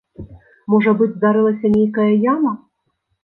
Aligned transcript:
Можа 0.73 0.93
быць, 1.01 1.09
здарылася 1.17 1.71
нейкая 1.77 2.09
яма? 2.33 2.55